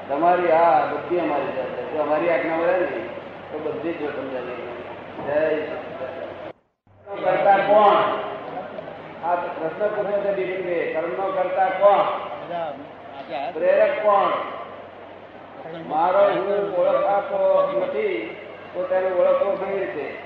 તમારી, 0.10 0.52
આ 0.52 0.86
બધી 0.86 1.20
અમારી 1.20 1.44
જવાબદારી. 1.44 1.92
જો 1.94 2.02
અમારી 2.02 2.30
આજ્ઞામાં 2.30 2.68
રહે 2.68 2.80
ને, 2.80 3.08
તો 3.52 3.60
બધી 3.60 3.94
જ 3.94 4.16
સમજાવી 4.16 4.68
જય 5.28 5.60
કરતા 7.24 7.58
કોણ? 7.58 7.96
આ 9.26 9.36
પ્રશ્ન 9.36 9.88
પૂછે 9.88 10.34
છે 10.34 10.94
કર્મ 10.94 11.10
નો 11.10 11.32
કરતા 11.32 11.66
કોણ? 11.66 12.04
પ્રેરક 13.54 14.04
કોણ? 14.04 14.61
મારો 15.88 16.24
હું 16.30 17.10
આપો 17.10 17.40
નથી 17.78 18.36
તો 18.74 18.84
તેને 18.84 19.08
ઓળખવો 19.08 19.52
કેવી 19.52 19.80
રીતે 19.80 20.18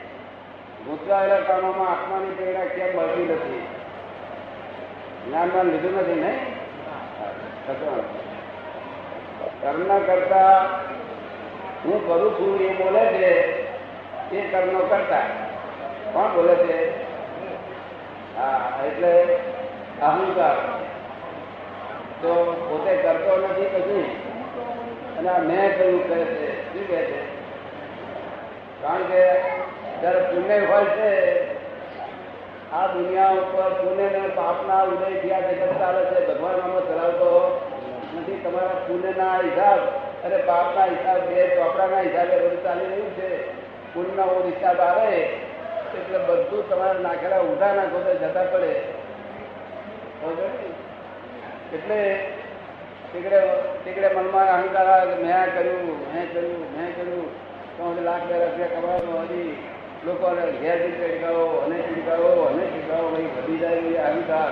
ગૂંચવાયેલા 0.86 1.40
કામોમાં 1.40 1.92
આત્માની 1.92 2.36
પ્રેરણા 2.36 2.66
કેમ 2.66 2.96
મળતી 2.98 3.24
નથી. 3.24 3.68
જ્ઞાનમાં 5.28 5.66
લીધું 5.66 5.98
નથી 5.98 6.22
નહીં. 6.22 6.40
કર્મના 9.62 10.00
કરતા 10.00 10.58
હું 11.86 12.08
કરું 12.08 12.32
છું 12.34 12.62
એ 12.62 12.74
બોલે 12.74 13.06
છે, 13.06 13.32
એ 14.36 14.52
કર્મ 14.52 14.80
કરતા. 14.80 15.22
કોણ 16.14 16.36
બોલે 16.36 16.56
છે? 16.56 17.04
હા, 18.38 18.74
એટલે 18.88 19.24
અહંકાર. 20.02 20.56
તો 22.22 22.54
પોતે 22.70 22.98
કરતો 22.98 23.48
નથી 23.48 23.66
કશું. 23.66 24.25
અને 25.18 25.30
આ 25.30 25.40
મેં 25.40 25.78
કહ્યું 25.78 26.02
કહે 26.10 26.20
છે. 26.26 26.48
શું 26.74 26.88
કહે 26.88 27.02
છે? 27.10 27.20
કારણ 28.82 29.04
કે 29.04 29.22
જયારે 30.02 30.22
પુણ્ય 30.30 30.58
હોય 30.66 30.86
છે, 30.96 31.12
આ 32.72 32.88
દુનિયા 32.88 33.38
ઉપર 33.42 33.70
પુણ્ય 33.82 34.08
અને 34.08 34.28
પાપના 34.36 34.82
ઉદય 34.84 35.12
થયા 35.22 35.40
જગત 35.40 35.80
ચાલે 35.80 36.02
છે. 36.06 36.20
ભગવાન 36.28 36.62
આમાં 36.62 36.88
ચલાવતો 36.90 37.30
નથી. 38.16 38.42
તમારા 38.44 38.84
પુણ્યના 38.88 39.38
હિસાબ 39.38 39.82
અને 40.26 40.38
પાપના 40.38 40.86
હિસાબ 40.86 41.20
બે, 41.30 41.48
ચોપડાના 41.56 42.02
હિસાબે 42.02 42.36
બધું 42.40 42.64
ચાલી 42.64 42.86
રહ્યું 42.86 43.12
છે. 43.18 43.30
પુણ્યનો 43.94 44.44
હિસાબ 44.46 44.80
આવે, 44.82 45.16
એટલે 45.98 46.20
બધું 46.28 46.70
તમારે 46.70 47.00
નાખેલા 47.00 47.44
ઉધા 47.52 47.74
નાખો 47.74 48.00
તો 48.06 48.14
જતા 48.18 48.44
પડે. 48.44 48.72
એટલે 51.76 52.00
તીકડે 53.16 53.40
તીકડે 53.86 54.10
મનમાં 54.16 54.48
અહંકાર 54.48 54.88
આવે 54.88 55.12
કે 55.12 55.24
મેં 55.24 55.56
કર્યું 55.56 56.14
મેં 56.14 56.34
કર્યું 56.34 56.78
મેં 56.78 56.96
કર્યું. 56.96 57.46
તો 57.78 58.02
લાખ 58.04 58.24
બે 58.24 58.34
રૂપિયા 58.46 58.68
કમાવાનો 58.68 59.22
હજી 59.22 59.64
લોકોને 60.06 60.52
ઘેરથી 60.52 60.92
ચડકાવો 60.92 61.46
અને 61.58 61.76
ચીડકાવો 61.76 62.42
અને 62.42 62.64
ચીડકાવો 62.66 63.10
ભાઈ 63.10 63.24
વધી 63.24 63.58
જાય 63.58 63.72
એ 63.72 63.98
અહંકાર. 63.98 64.52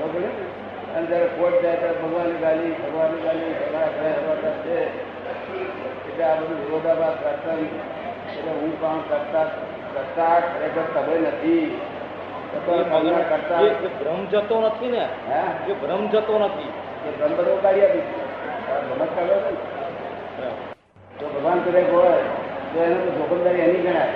બરોબર 0.00 0.20
ને? 0.20 0.30
અને 0.96 1.06
જયારે 1.06 1.26
કોર્ટ 1.26 1.62
જાય 1.62 1.76
ત્યારે 1.76 1.94
ભગવાનની 2.02 2.32
ગાલી 2.32 2.70
ભગવાનની 2.72 3.22
ગાલી 3.22 3.40
ભગવાન 3.40 4.52
છે. 4.62 4.86
એટલે 6.08 6.24
આ 6.24 6.34
બધું 6.34 6.58
વિરોધાભાસ 6.58 7.14
કરતા 7.22 7.52
એટલે 7.52 8.50
હું 8.50 8.80
કામ 8.80 9.00
કરતા 9.08 9.44
કરતા 9.94 10.40
ખરેખર 10.40 11.00
તમે 11.00 11.18
નથી. 11.18 11.80
ભ્રમ 14.00 14.26
જતો 14.26 14.60
નથી 14.60 14.88
ને? 14.88 15.08
હે? 15.28 15.70
એ 15.70 15.74
ભ્રમ 15.74 16.08
જતો 16.08 16.38
નથી. 16.38 16.68
એ 17.06 17.10
ભ્રમ 17.10 17.32
બધો 17.38 17.54
કાઢી 17.62 17.84
આપી 17.84 18.04
આ 18.68 18.80
ભ્રમ 18.82 19.00
જ 19.00 19.10
કાઢ્યો 19.10 19.40
છે 19.42 19.52
ને. 20.40 20.48
જો 21.12 21.26
ભગવાન 21.28 21.58
કરે 21.64 21.82
હોય 21.90 22.14
તો 22.70 22.78
એને 22.80 22.96
તો 23.02 23.10
જોખમદારી 23.18 23.62
એની 23.62 23.82
ગણાય 23.82 24.08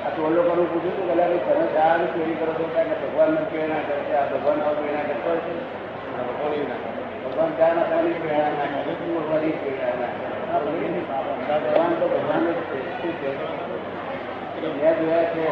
આ 0.00 0.10
તો 0.10 0.30
લોકોનું 0.30 0.66
પૂછ્યું 0.70 0.94
હતું 0.94 1.06
કે 1.06 1.12
અલા 1.14 1.28
ભાઈ 1.28 1.44
તમે 1.46 1.66
શાની 1.74 2.12
ચોરી 2.12 2.38
કરો 2.38 2.52
છો 2.54 2.66
કારણ 2.70 2.90
કે 2.92 2.96
ભગવાન 3.04 3.30
ને 3.34 3.42
પ્રેરણા 3.50 3.82
કરે 3.82 3.98
છે 4.06 4.14
આ 4.16 4.26
ભગવાન 4.32 4.58
આવું 4.60 4.78
પ્રેરણા 4.78 5.06
કરતો 5.08 5.28
હોય 5.28 5.42
છે 5.44 6.76
ભગવાન 7.22 7.52
ચા 7.58 7.70
ના 7.70 7.86
ખાવાની 7.86 8.20
પ્રેરણા 8.20 8.54
ના 8.60 8.68
કરે 8.76 8.92
શું 8.98 9.10
ભગવાનની 9.16 9.54
પ્રેરણા 9.60 9.94
ના 9.94 10.60
કરે 10.60 11.58
ભગવાન 11.62 11.92
તો 12.00 12.06
ભગવાન 12.08 12.42
જ 12.46 12.58
છે 12.68 12.78
શું 12.92 13.12
છે 13.20 13.28
એટલે 13.30 14.68
મેં 14.74 14.94
જોયા 15.00 15.26
છે 15.32 15.46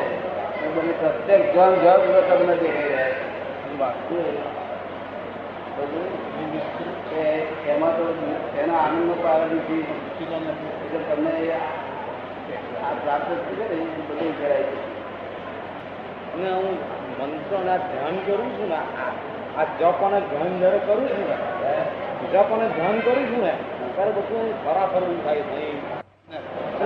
એ 0.59 0.69
બધું 0.69 0.95
પ્રત્યેક 1.01 1.43
જન 1.55 1.73
જગ 1.81 1.97
તમને 2.29 2.55
દેખાઈ 2.57 2.91
રહ્યા 2.91 3.95
છે 4.03 4.66
એમાં 7.69 7.95
તો 7.97 8.05
એના 8.57 8.81
આનંદનો 8.83 9.15
પાર 9.17 9.41
નથી 9.49 9.85
એટલે 10.83 11.01
તમને 11.09 11.33
આ 12.81 12.93
પ્રાપ્ત 12.97 13.29
છે 13.49 13.55
ને 13.61 13.77
એ 13.77 13.87
બધું 13.99 14.33
કરાય 14.39 14.67
છે 14.67 14.79
અને 16.35 16.49
હું 16.55 16.77
મંત્રોના 17.31 17.79
ધ્યાન 17.85 18.17
કરું 18.25 18.51
છું 18.57 18.69
ને 18.69 18.79
આ 19.57 19.67
જપ 19.75 20.01
અને 20.03 20.19
ધ્યાન 20.25 20.59
જયારે 20.61 20.81
કરું 20.81 21.05
છું 21.09 21.23
ને 21.25 21.37
જપ 22.33 22.49
અને 22.53 22.67
ધ્યાન 22.71 22.99
કરું 23.03 23.23
છું 23.27 23.43
ને 23.43 23.53
ત્યારે 23.95 24.13
બધું 24.19 24.49
ફરાફર 24.65 25.03
એવું 25.03 25.21
થાય 25.25 25.45
નહીં 25.51 25.79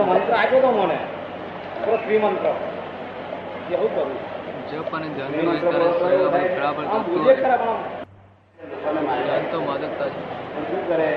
મંત્ર 0.08 0.34
આપ્યો 0.34 0.60
તો 0.62 0.70
મને 0.74 0.98
તો 1.84 1.92
ત્રિમંત્ર 2.04 2.46
એવું 3.70 3.90
કરું 3.94 4.12
જપ 4.68 4.90
અને 4.94 5.08
ધ્યાન 5.10 5.32
થાય. 5.32 6.48
બરાબર. 6.52 6.84
તો 8.70 9.58
માદકતા 9.66 10.08
છે 10.14 10.60
શું 10.70 10.82
કરે? 10.88 11.08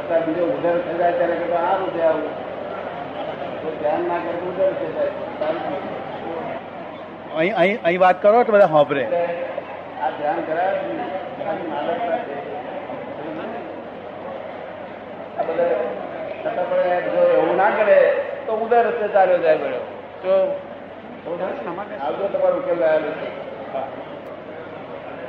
અત્યારે 0.00 0.24
બીજો 0.26 0.44
ઉધર 0.52 0.76
થઈ 0.84 0.98
જાય 1.00 1.14
ત્યારે 1.18 1.36
કે 1.40 1.46
આ 1.60 1.74
રૂપે 1.80 2.00
આવું. 2.02 2.32
તો 3.62 3.68
ધ્યાન 3.80 4.04
ના 4.10 4.20
કરે 4.24 4.32
તો 4.40 4.46
ઉધર 4.52 4.70
થઈ 4.78 4.92
જાય. 4.96 5.12
અહીં 7.38 7.54
અહીં 7.62 7.78
અહીં 7.84 8.00
વાત 8.04 8.16
કરો 8.22 8.38
તો 8.44 8.52
બધા 8.52 8.70
સાંભળે. 8.74 9.04
આ 10.02 10.10
ધ્યાન 10.18 10.40
કરાવે 10.48 10.76
એવું 17.36 17.56
ના 17.56 17.70
કરે 17.80 17.98
તો 18.46 18.52
ઉધર 18.64 18.82
રસ્તે 18.88 19.06
ચાલ્યો 19.18 19.40
જાય 19.44 19.58
બેડો 19.62 19.80
તો 20.22 20.32
આવજો 22.06 22.24
તમારો 22.32 22.56
ઉકેલ 22.62 22.82
આવેલો 22.84 23.10
છે. 23.20 23.28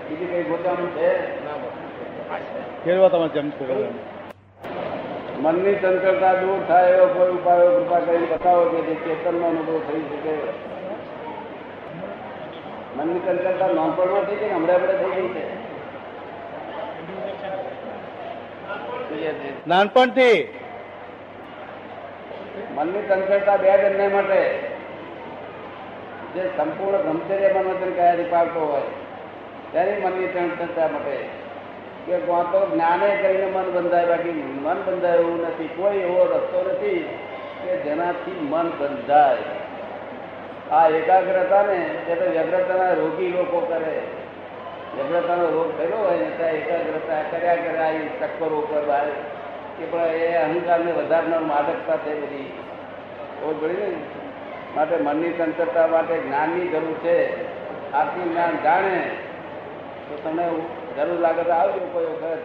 બીજી 0.08 0.30
કઈ 0.32 0.48
ગોતાનું 0.50 0.90
છે? 0.98 1.10
ખેડવા 2.86 3.10
તમે 3.10 3.28
જેમ 3.28 3.52
મનની 5.42 5.76
ચંચળતા 5.76 6.34
દૂર 6.34 6.60
થાય 6.68 6.92
એવો 6.92 7.08
કોઈ 7.08 7.32
ઉપાયો 7.32 7.76
કૃપા 7.76 8.00
કરીને 8.00 8.26
બતાવો 8.26 8.66
કે 8.66 8.82
જે 8.82 8.96
ચેતનનો 8.96 9.48
અનુભવ 9.48 9.80
થઈ 9.80 10.02
શકે. 10.02 10.34
મનની 12.98 13.20
ચંચળતા 13.20 13.68
નાનપણમાં 13.68 14.26
થઈ 14.26 14.36
છે 14.36 14.54
હમણાં 14.54 14.76
આપણે 14.76 14.94
થઈ 14.94 15.22
ગઈ 15.22 15.28
છે. 15.28 15.60
નાનપણથી. 19.68 20.58
મનની 22.76 23.08
ચંચળતા 23.08 23.58
બે 23.58 23.78
જણને 23.78 24.08
માટે. 24.08 24.60
જે 26.36 26.50
સંપૂર્ણ 26.58 26.98
બ્રહ્મચર્ય 26.98 27.54
મનવચન 27.54 27.94
કયા 27.94 28.16
પાડતો 28.30 28.60
હોય 28.60 28.82
તેની 29.74 30.02
મનની 30.02 30.28
ચંચળતા 30.28 30.88
માટે. 30.88 31.39
કે 32.10 32.18
કોણ 32.18 32.44
તો 32.44 32.70
જ્ઞાને 32.74 33.16
કરીને 33.22 33.46
મન 33.46 33.64
બંધાય, 33.64 34.06
બાકી 34.06 34.60
મન 34.64 34.76
બંધાય 34.82 35.18
એવું 35.18 35.42
નથી. 35.42 35.68
કોઈ 35.68 35.98
એવો 35.98 36.26
રસ્તો 36.26 36.72
નથી 36.72 37.18
કે 37.64 37.78
જેનાથી 37.78 38.32
મન 38.32 38.70
બંધાય. 38.80 39.38
આ 40.72 40.88
એકાગ્રતા 40.88 41.62
ને 41.64 41.90
તે 42.08 42.16
તો 42.16 42.32
વ્યગ્રતાના 42.32 42.94
રોગી 42.94 43.28
લોકો 43.28 43.60
કરે. 43.60 44.02
વ્યગ્રતાનો 44.98 45.50
રોગ 45.50 45.78
થયેલો 45.78 45.98
હોય 45.98 46.18
ને, 46.18 46.26
ત્યાં 46.26 46.52
એકાગ્રતા 46.52 47.22
કર્યા 47.22 47.56
કરે 47.56 47.78
આવી 47.78 48.10
ચક્કરો 48.20 48.84
બહાર 48.88 49.06
કે 49.80 49.86
પણ 49.86 50.00
એ 50.00 50.36
અહંકારને 50.36 50.92
વધારનાર 50.92 51.40
માદકતા 51.40 51.98
છે 51.98 52.22
બધી. 52.22 52.54
ઓર 53.44 53.56
પડી 53.62 53.74
ને? 53.74 53.94
માટે 54.76 54.98
મનની 54.98 55.30
તંત્રતા 55.30 55.88
માટે 55.88 56.18
જ્ઞાનની 56.18 56.68
જરૂર 56.68 56.94
છે. 56.94 57.50
આથી 57.94 58.30
જ્ઞાન 58.30 58.64
જાણે 58.64 59.12
તો 60.10 60.18
તમને 60.24 60.50
જરૂર 60.96 61.20
લાગે 61.20 61.44
તો 61.44 61.52
આવજો 61.52 61.80
કોઈ 61.94 62.06
વખત. 62.06 62.42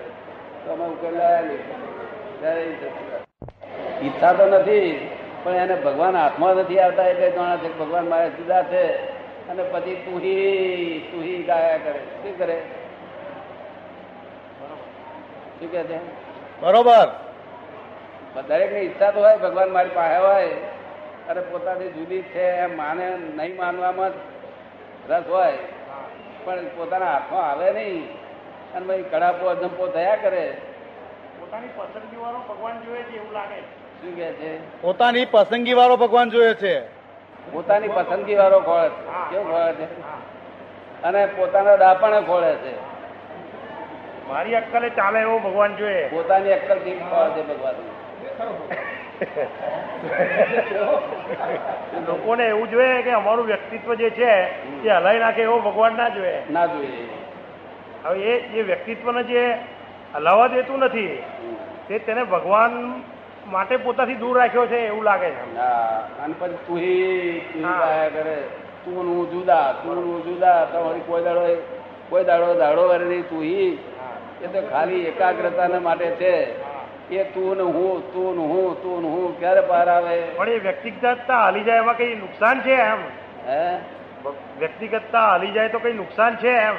તો 0.65 0.73
અમે 0.73 0.85
ઉકેલ 0.85 1.15
લાયા 1.19 2.55
ઈચ્છા 4.03 4.33
તો 4.33 4.47
નથી 4.47 5.11
પણ 5.43 5.53
એને 5.53 5.75
ભગવાન 5.75 6.17
હાથમાં 6.17 6.55
નથી 6.57 6.79
આવતા 6.79 7.09
એટલે 7.09 7.31
જાણે 7.31 7.57
છે 7.57 7.79
ભગવાન 7.79 8.09
મારે 8.09 8.31
જુદા 8.31 8.63
છે. 8.63 8.85
અને 9.49 9.63
પછી 9.63 9.95
તુહી 9.95 11.09
તુહી 11.13 11.43
ગાયા 11.43 11.77
કરે. 11.77 12.01
શું 12.23 12.39
કરે? 12.39 12.57
શું 15.61 15.71
કે 15.71 15.83
છે? 15.83 15.99
બરોબર. 16.61 17.09
દરેકની 18.49 18.79
ઈચ્છા 18.79 19.11
તો 19.11 19.21
હોય 19.21 19.37
ભગવાન 19.37 19.71
મારી 19.73 19.91
પાસે 19.95 20.17
હોય. 20.17 20.49
અને 21.29 21.41
પોતાની 21.41 21.89
જુદી 21.89 22.23
છે 22.23 22.43
એમ 22.43 22.77
માને 22.77 23.07
નહીં 23.37 23.57
માનવામાં 23.57 24.11
રસ 25.09 25.23
હોય. 25.29 25.59
પણ 26.45 26.67
પોતાના 26.77 27.13
હાથમાં 27.13 27.51
આવે 27.51 27.73
નહીં. 27.73 28.24
અને 28.75 28.87
ભાઈ 28.87 29.05
કડાપો 29.05 29.49
અજંપો 29.49 29.87
થયા 29.89 30.17
કરે. 30.17 30.45
પોતાની 31.41 31.69
પસંદગી 31.69 32.21
વાળો 32.23 32.41
ભગવાન 32.49 32.77
જોઈએ 32.85 33.05
છે 33.05 33.17
એવું 33.17 33.33
લાગે. 33.33 33.61
શું 34.01 34.15
કે 34.17 34.29
છે? 34.33 34.51
પોતાની 34.83 35.27
પસંદગી 35.27 35.75
વાળો 35.75 35.97
ભગવાન 35.97 36.31
જોઈએ 36.31 36.55
છે. 36.55 36.75
પોતાની 37.53 37.89
પસંદગી 37.89 38.35
વાળો 38.35 38.61
ખોળે 38.61 38.89
છે. 38.89 39.03
કેવું 39.31 39.47
ખોળે 39.47 39.73
છે? 39.73 39.87
અને 41.03 41.27
પોતાના 41.27 41.77
દાપણે 41.77 42.21
ખોળે 42.23 42.53
છે. 42.57 42.73
મારી 44.29 44.55
અક્કલે 44.55 44.91
ચાલે 44.91 45.21
એવો 45.21 45.39
ભગવાન 45.39 45.77
જોઈએ 45.77 46.09
પોતાની 46.09 46.53
અક્કલથી 46.53 46.97
ખોળે 47.01 47.31
છે 47.35 47.43
ભગવાન? 47.43 47.77
લોકોને 52.07 52.45
એવું 52.49 52.71
જોઈએ 52.71 53.03
કે 53.03 53.11
અમારું 53.13 53.47
વ્યક્તિત્વ 53.47 53.95
જે 53.95 54.11
છે 54.11 54.31
એ 54.85 54.91
હલાઈ 54.91 55.19
નાખે 55.19 55.43
એવો 55.43 55.61
ભગવાન 55.61 55.97
ના 55.97 56.09
જોઈએ 56.09 56.43
ના 56.51 56.67
જોઈએ 56.67 57.05
હવે 58.05 58.19
એ 58.19 58.49
જે 58.55 58.63
વ્યક્તિત્વને 58.63 59.23
જે 59.23 59.59
હલાવવા 60.15 60.49
દેતું 60.49 60.79
નથી 60.79 61.23
તે 61.89 61.99
તેને 61.99 62.25
ભગવાન 62.25 63.03
માટે 63.47 63.77
પોતાથી 63.77 64.15
દૂર 64.15 64.39
રાખ્યો 64.39 64.67
છે 64.67 64.87
એવું 64.87 65.05
લાગે 65.05 65.31
છે. 65.31 65.45
અને 66.25 66.35
પછી 66.35 67.43
હા. 67.65 68.09
કરે. 68.09 68.37
તું 68.85 68.95
ને 68.95 69.01
હું 69.01 69.31
જુદા 69.31 69.73
તું 69.73 69.95
ને 69.95 70.03
હું 70.03 70.25
જુદા 70.25 70.67
તમારી 70.67 71.01
કોઈ 71.01 71.25
દાડો 71.25 71.43
કોઈ 72.11 72.25
દાડો 72.25 72.55
દાડો 72.55 72.89
વરે 72.89 73.05
નહીં 73.05 73.29
તુહી 73.29 73.79
એ 74.43 74.47
તો 74.47 74.63
ખાલી 74.63 75.07
એકાગ્રતાને 75.07 75.79
માટે 75.79 76.11
છે. 76.11 76.35
એ 77.11 77.25
તું 77.25 77.57
ને 77.57 77.63
હું 77.63 78.13
તું 78.13 78.37
ને 78.37 78.47
હું 78.47 78.83
તું 78.83 79.03
ને 79.03 79.09
હું 79.09 79.39
ક્યારે 79.39 79.61
બહાર 79.61 79.89
આવે? 79.89 80.23
પણ 80.37 80.49
એ 80.49 80.59
વ્યક્તિગતતા 80.59 81.39
હાલી 81.39 81.65
જાય 81.65 81.79
એમાં 81.79 81.97
કઈ 81.97 82.15
નુકસાન 82.15 82.61
છે 82.61 82.73
એમ? 82.73 82.99
હે? 83.49 83.79
વ્યક્તિગતતા 84.59 85.21
હાલી 85.21 85.51
જાય 85.51 85.69
તો 85.69 85.79
કઈ 85.79 85.93
નુકસાન 85.93 86.37
છે 86.37 86.49
એમ? 86.49 86.75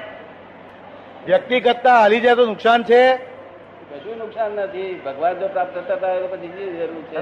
વ્યક્તિગતતા 1.25 1.97
હાલી 1.99 2.21
જાય 2.21 2.35
તો 2.35 2.45
નુકસાન 2.45 2.83
છે? 2.83 2.99
કશું 3.91 4.17
નુકસાન 4.17 4.51
નથી. 4.57 4.89
ભગવાન 5.05 5.39
જો 5.39 5.47
પ્રાપ્ત 5.47 5.77
થતા 5.77 5.97
થાય 5.97 6.19
તો 6.19 6.27
પછી 6.27 6.67
જરૂર 6.73 7.03
છે? 7.09 7.17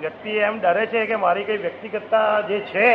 વ્યક્તિ 0.00 0.30
એમ 0.38 0.54
ડરે 0.60 0.86
છે 0.86 1.06
કે 1.06 1.16
મારી 1.16 1.44
કઈ 1.44 1.58
વ્યક્તિગતતા 1.58 2.26
જે 2.42 2.58
છે 2.72 2.88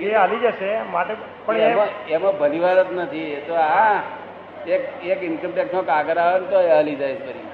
એ 0.00 0.10
હાલી 0.14 0.42
જશે 0.44 0.70
માટે 0.92 1.14
પણ 1.46 1.60
એમાં 1.68 1.90
એમાં 2.08 2.38
ભલીવાર 2.38 2.78
જ 2.80 2.90
નથી. 2.96 3.30
એ 3.32 3.40
તો 3.40 3.54
હા 3.54 4.02
એક 4.68 4.82
એક 5.04 5.20
ઇન્કમટેક્સ 5.22 5.72
નો 5.72 5.82
કાગળ 5.82 6.18
આવે 6.18 6.38
ને 6.40 6.46
તો 6.46 6.58
એ 6.60 6.70
હાલી 6.70 6.96
જાય 6.96 7.16
છે 7.16 7.24
ફરી. 7.26 7.46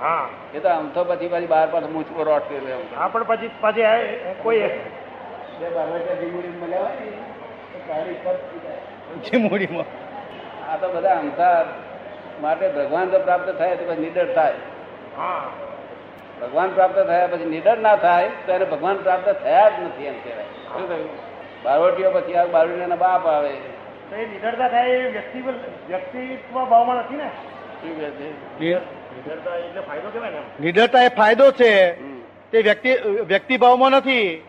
હા. 0.00 0.24
એ 0.54 0.58
તો 0.58 0.68
આમ 0.68 0.88
તો 0.90 1.04
પછી 1.04 1.28
પછી 1.28 1.46
બાર 1.46 1.66
પાછું 1.68 1.92
મૂછકો 1.92 2.24
રોટ 2.24 2.48
કરી 2.48 2.64
લેવું 2.64 2.86
હા 2.94 3.08
પણ 3.08 3.24
પછી 3.24 3.50
પછી 3.60 3.84
આ 3.84 4.34
કોઈ 4.42 4.60
હોય. 4.60 4.70
ચીમુડીમાં 9.24 9.86
આ 10.68 10.76
તો 10.76 10.88
બધા 10.88 11.16
અમથા 11.16 11.58
માટે 12.40 12.68
ભગવાન 12.68 13.10
જો 13.10 13.18
પ્રાપ્ત 13.18 13.58
થાય 13.58 13.76
તો 13.76 13.92
પછી 13.92 14.00
નિડર 14.00 14.34
થાય. 14.34 14.52
હા. 15.16 15.50
ભગવાન 16.40 16.70
પ્રાપ્ત 16.70 16.98
થયા 16.98 17.26
પછી 17.26 17.44
નિડર 17.44 17.78
ના 17.78 17.96
થાય 17.96 18.28
તો 18.46 18.52
એને 18.52 18.64
ભગવાન 18.64 18.96
પ્રાપ્ત 18.96 19.28
થયા 19.28 19.68
જ 19.68 19.72
નથી 19.82 20.06
એમ 20.06 20.14
કહેવાય. 20.14 20.44
શું 20.44 20.88
થયું? 20.88 21.08
બારવટીઓ 21.62 22.10
પછી 22.10 22.34
આ 22.34 22.44
બારવટીના 22.44 22.96
બાપ 22.96 23.26
આવે. 23.26 23.52
તો 24.10 24.16
એ 24.16 24.26
નિડરતા 24.26 24.68
થાય 24.68 24.88
એ 24.88 25.10
વ્યક્તિ 25.10 25.40
વ્યક્તિત્વ 25.88 26.64
ભાવમાં 26.64 26.96
નથી 26.96 27.16
ને? 27.16 27.30
નિડરતા 30.60 31.02
એ 31.02 31.08
ફાયદો 31.08 31.50
છે. 31.50 31.94
તે 32.50 32.62
વ્યક્તિ 32.62 32.94
વ્યક્તિભાવમાં 33.26 33.90
નથી. 33.90 34.48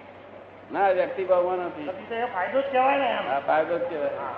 ના 0.74 0.89
વ્યક્તિ 0.89 1.24
ભાવમાં 1.24 1.57
નથી 1.57 1.83
નથી 1.83 2.05
તો 2.09 2.16
એ 2.16 2.25
ફાયદો 2.25 2.61
જ 2.61 2.63
કહેવાય 2.72 2.98
ને 2.98 3.13
આ 3.13 3.39
ફાયદો 3.39 3.77
જ 3.77 3.81
કહેવાય. 3.81 4.07
હા. 4.07 4.33